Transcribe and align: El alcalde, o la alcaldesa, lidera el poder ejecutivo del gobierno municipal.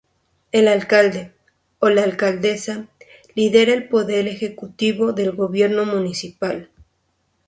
El 0.51 0.67
alcalde, 0.67 1.31
o 1.77 1.89
la 1.91 2.01
alcaldesa, 2.03 2.87
lidera 3.35 3.71
el 3.75 3.87
poder 3.87 4.27
ejecutivo 4.27 5.13
del 5.13 5.31
gobierno 5.33 5.85
municipal. 5.85 6.71